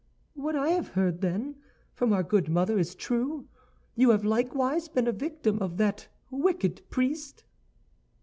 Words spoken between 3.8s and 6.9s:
you have likewise been a victim of that wicked